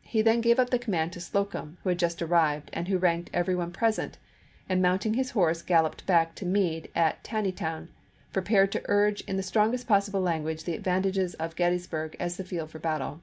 He 0.00 0.22
then 0.22 0.40
gave 0.40 0.58
up 0.58 0.70
the 0.70 0.78
command 0.78 1.12
to 1.12 1.20
Slocum, 1.20 1.76
who 1.82 1.90
had 1.90 1.98
just 1.98 2.22
arrived, 2.22 2.70
and 2.72 2.88
who 2.88 2.96
ranked 2.96 3.28
every 3.34 3.54
one 3.54 3.72
present, 3.72 4.16
and 4.70 4.80
mounting 4.80 5.12
his 5.12 5.32
horse 5.32 5.60
galloped 5.60 6.06
back 6.06 6.34
to 6.36 6.46
Meade 6.46 6.90
at 6.94 7.22
Taneytown, 7.22 7.88
prepared 8.32 8.72
to 8.72 8.82
urge 8.86 9.20
in 9.26 9.36
the 9.36 9.42
strongest 9.42 9.86
possible 9.86 10.22
language 10.22 10.64
the 10.64 10.72
advantages 10.74 11.34
of 11.34 11.56
Gettysburg 11.56 12.16
as 12.18 12.38
the 12.38 12.44
field 12.44 12.70
for 12.70 12.78
battle. 12.78 13.20